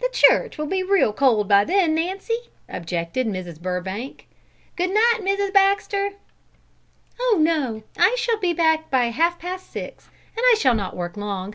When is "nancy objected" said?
1.94-3.24